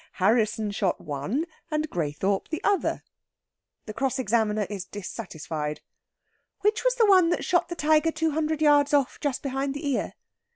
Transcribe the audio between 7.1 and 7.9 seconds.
that shot the